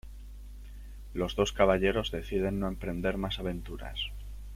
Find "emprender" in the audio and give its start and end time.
2.67-3.17